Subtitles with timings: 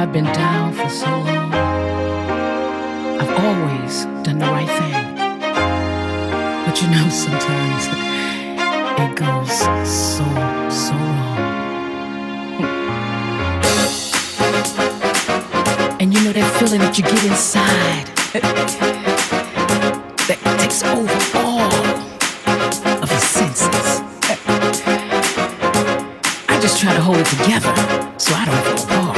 [0.00, 1.52] I've been down for so long,
[3.20, 5.14] I've always done the right thing.
[6.64, 7.86] But you know, sometimes
[8.98, 10.24] it goes so,
[10.70, 11.38] so wrong.
[16.00, 18.06] And you know that feeling that you get inside
[20.28, 21.74] that takes over all
[23.02, 24.00] of your senses.
[26.48, 27.74] I just try to hold it together
[28.16, 29.09] so I don't fall apart.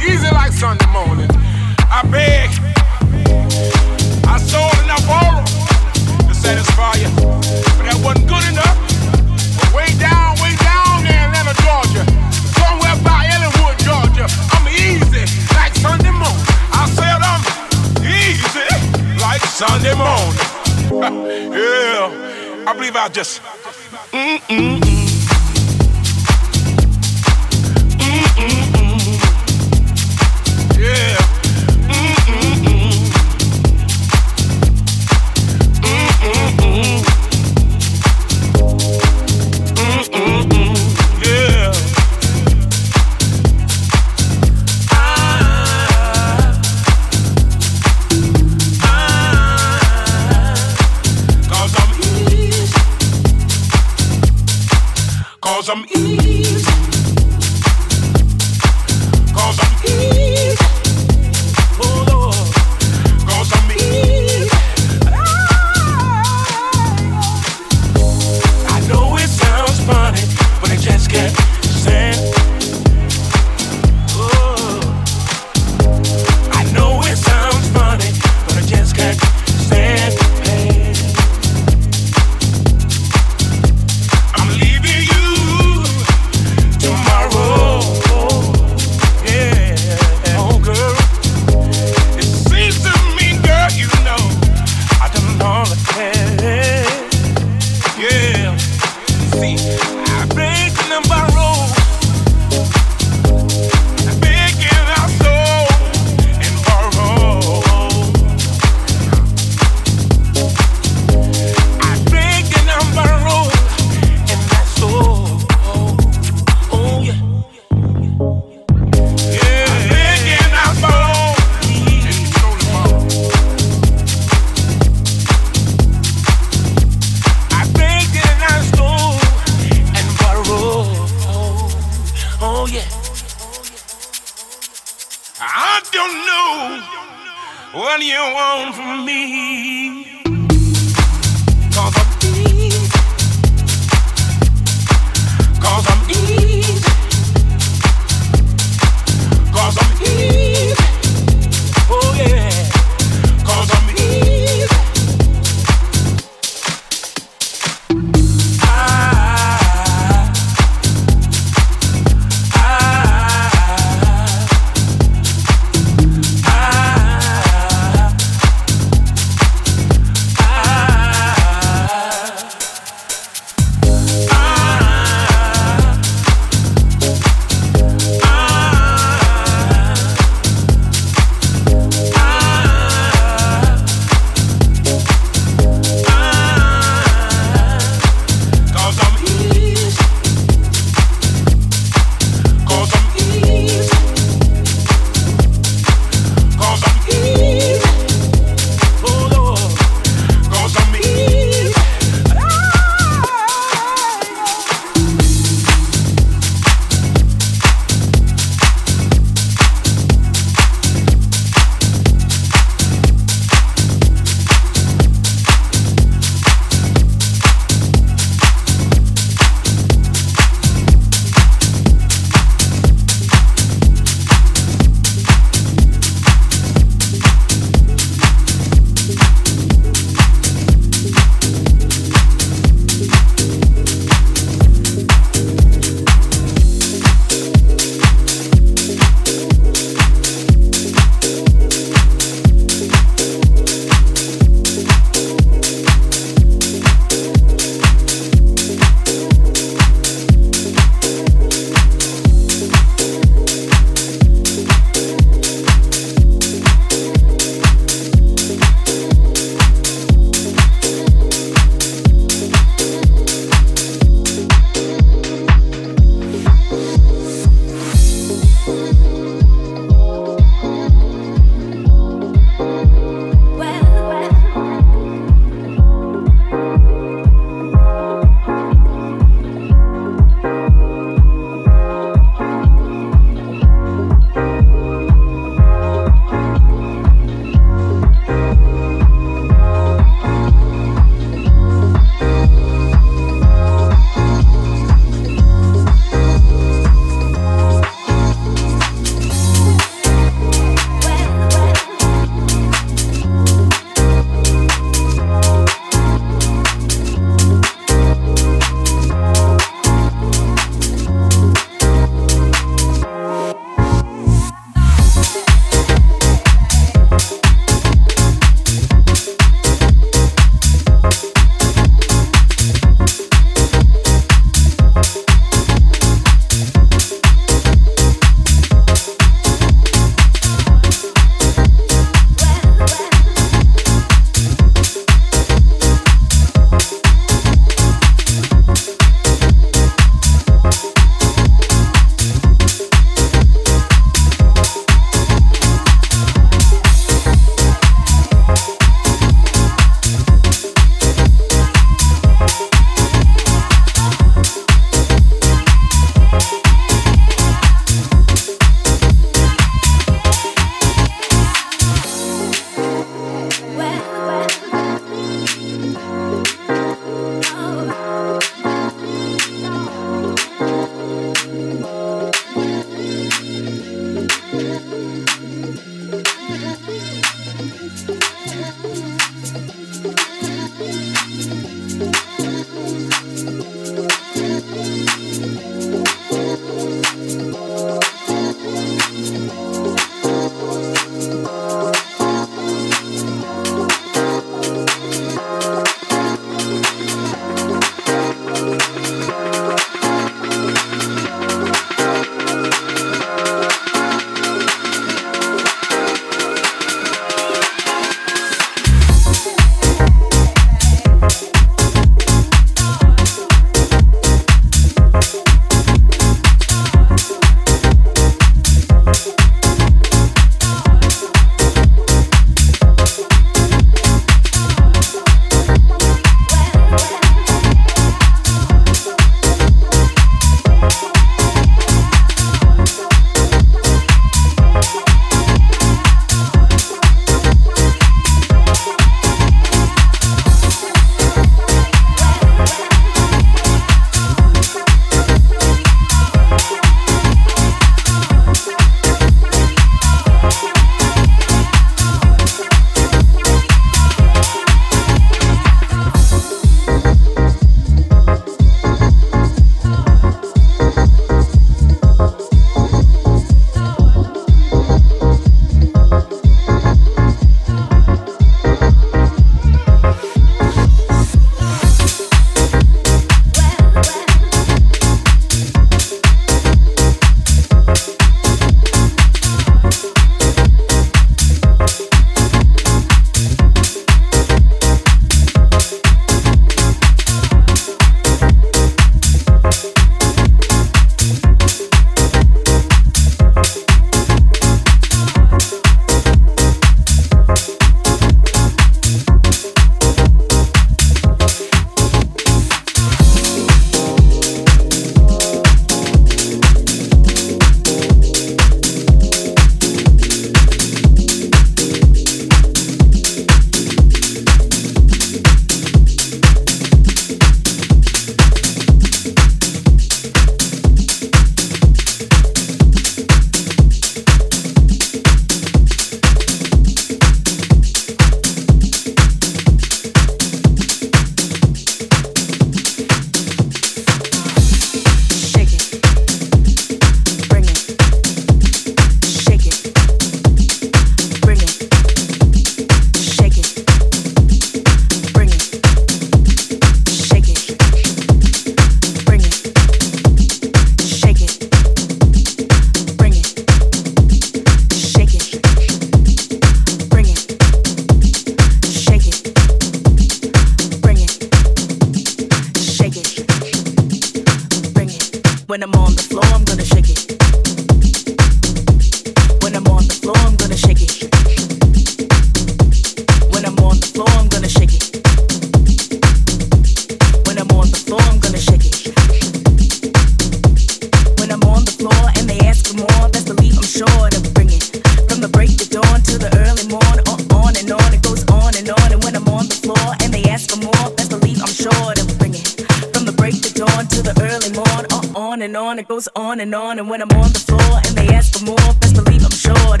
[596.01, 598.65] It goes on and on, and when I'm on the floor and they ask for
[598.65, 600.00] more, best believe I'm sure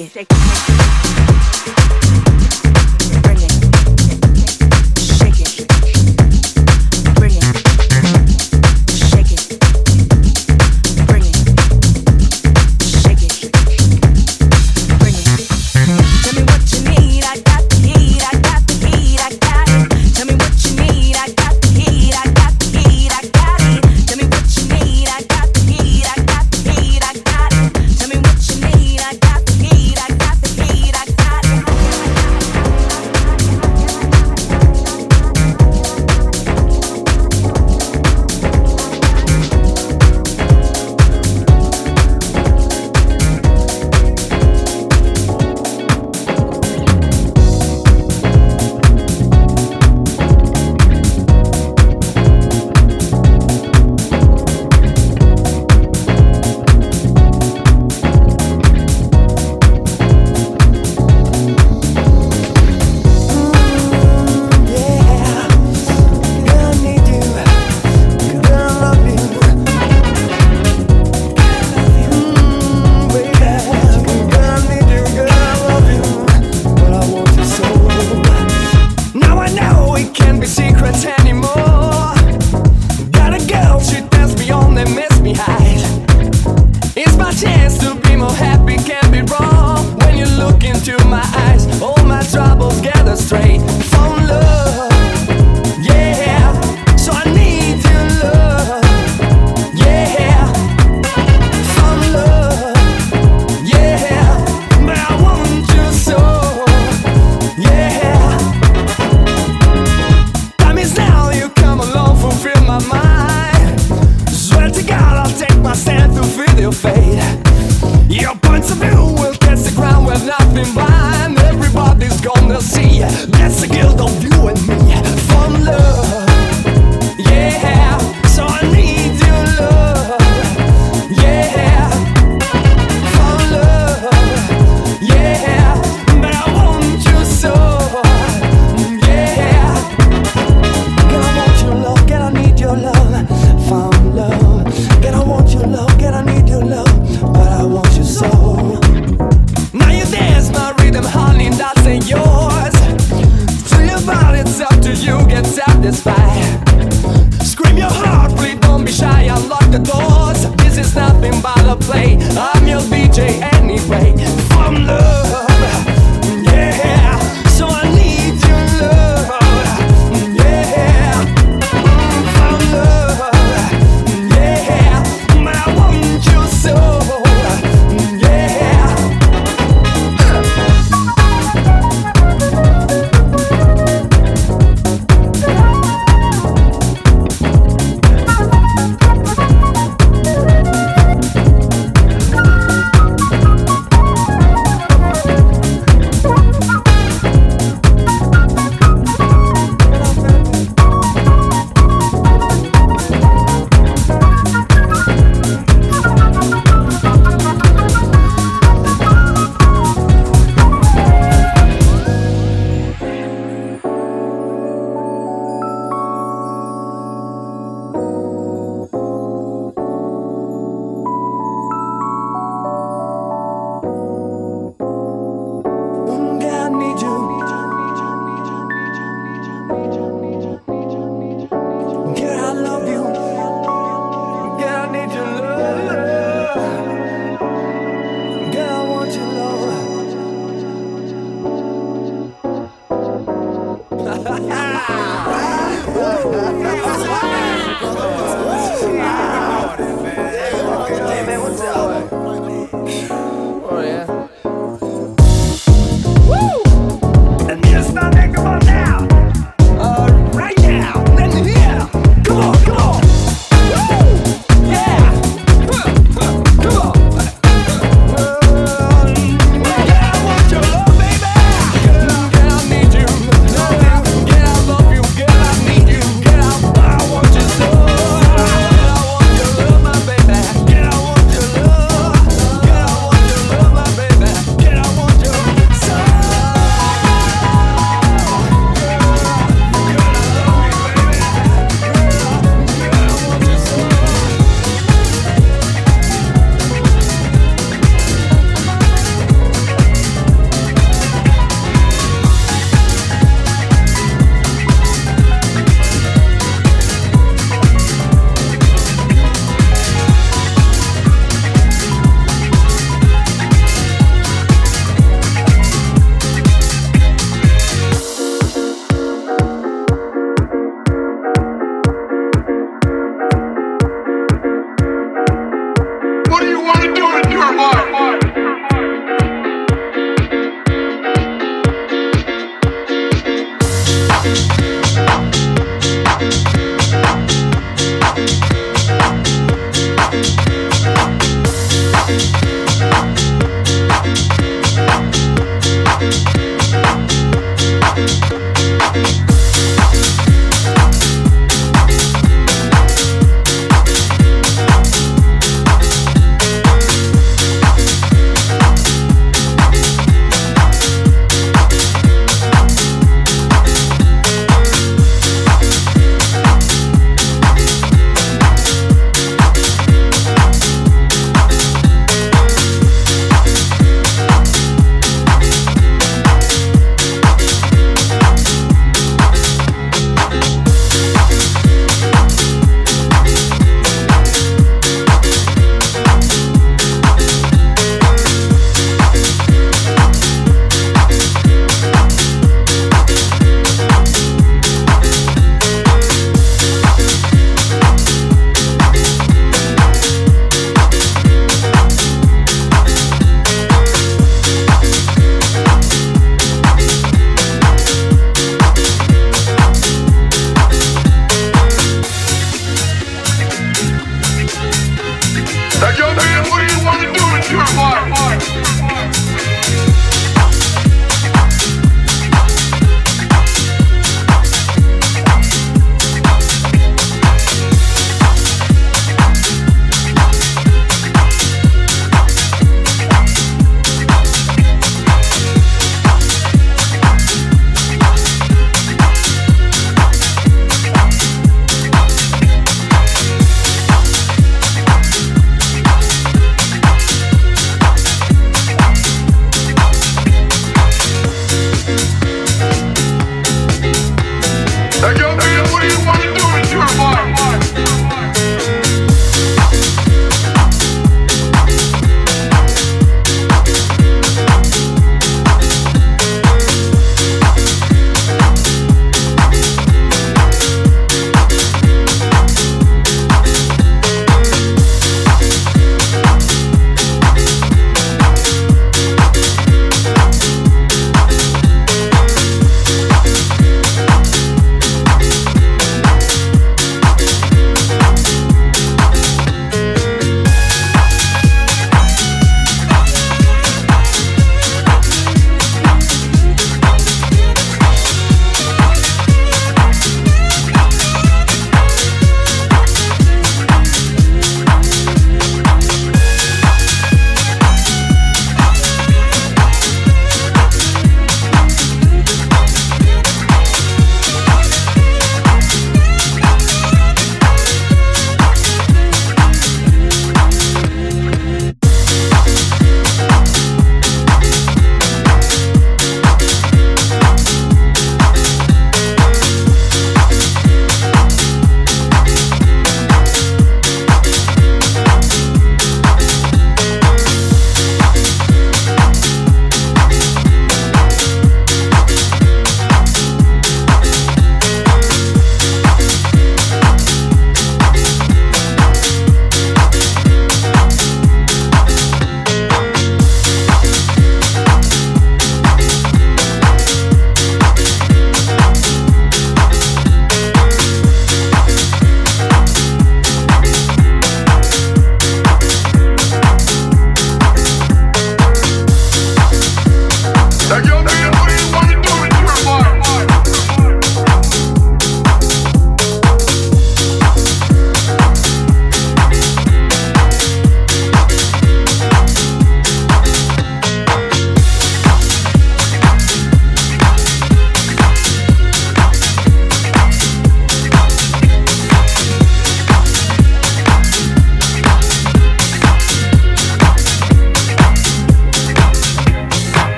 [0.00, 0.29] it.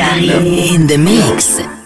[0.00, 1.77] In the mix.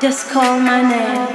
[0.00, 1.34] Just call my name.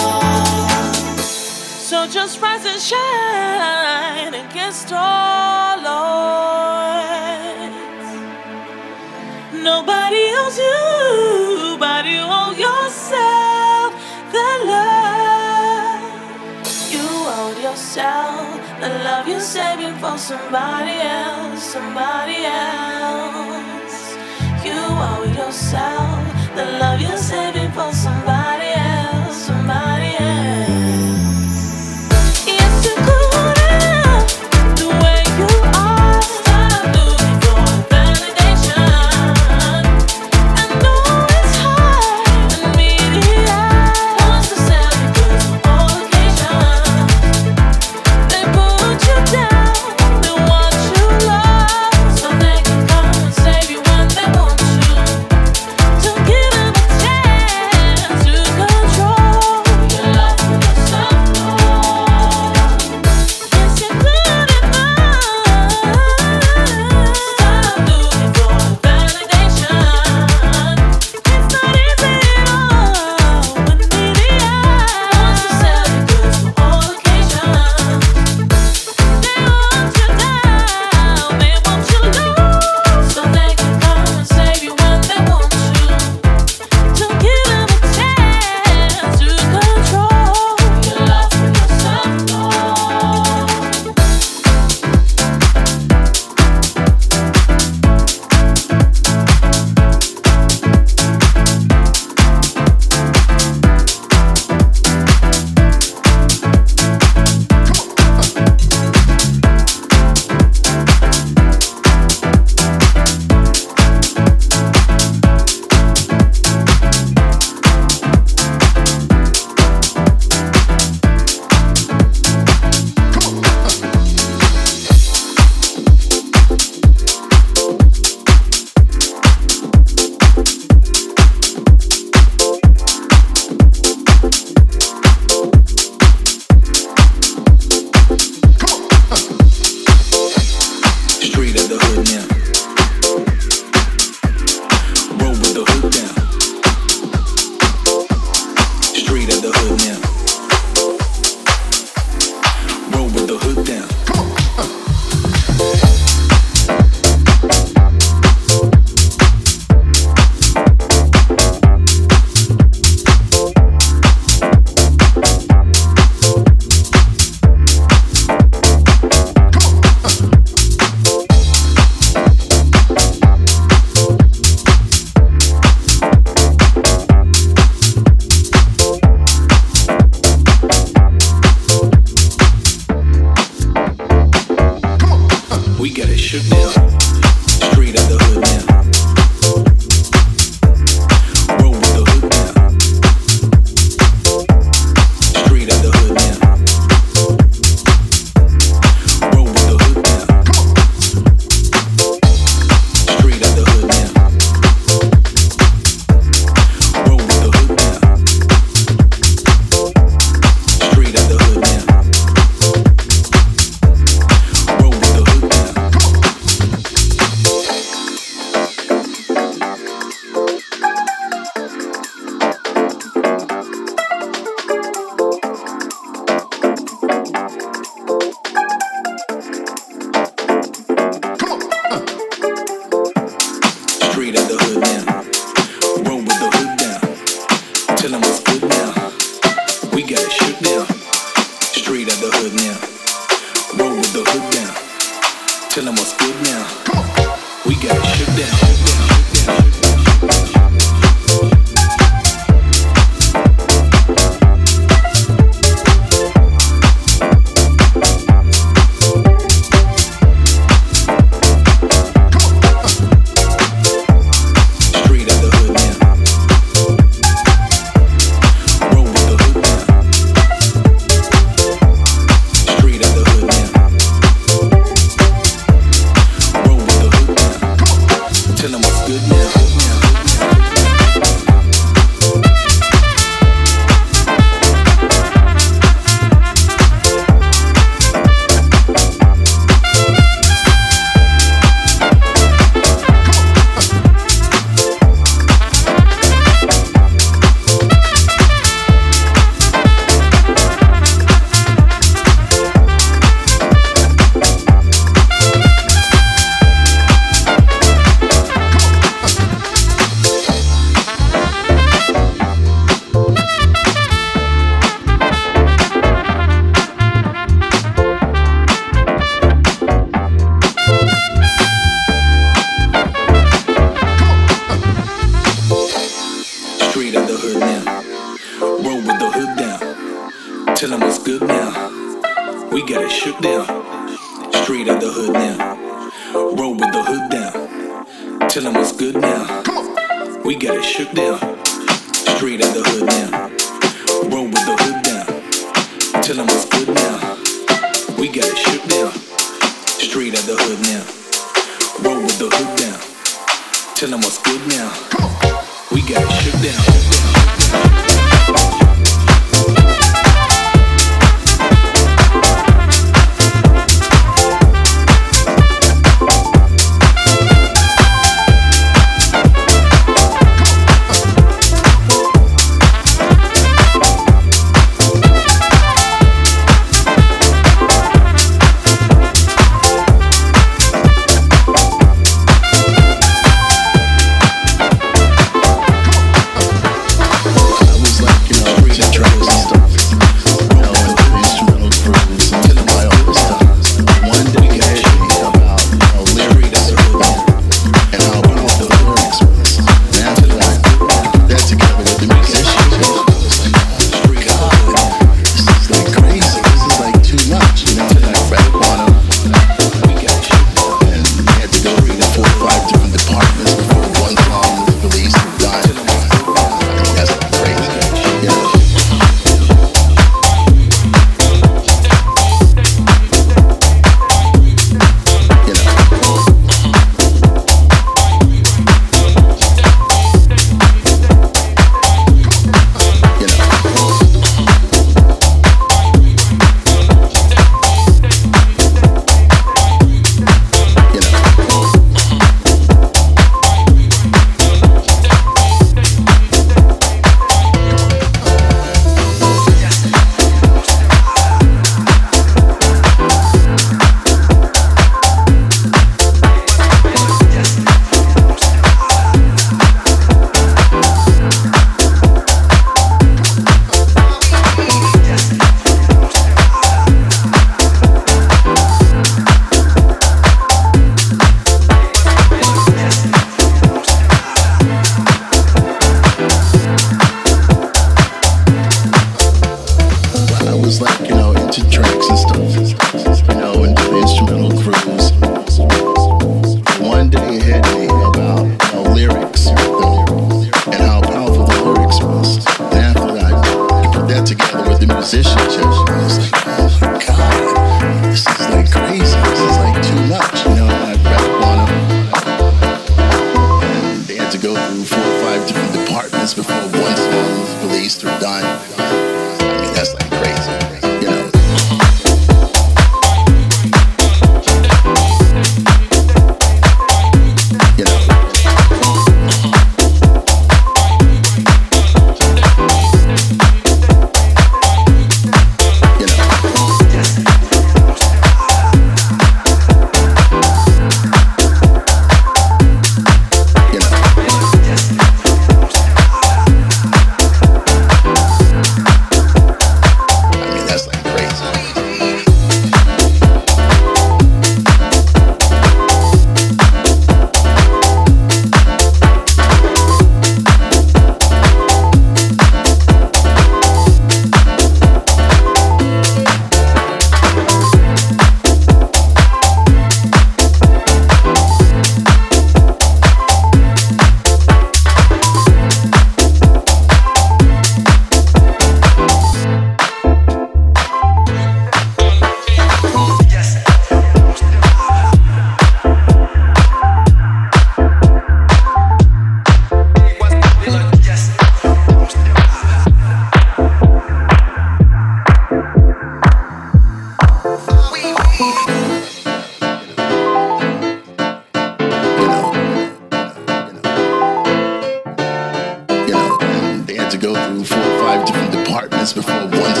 [597.81, 600.00] You five different departments before crazy.